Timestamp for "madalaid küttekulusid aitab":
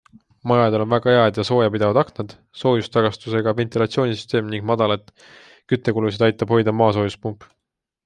4.73-6.59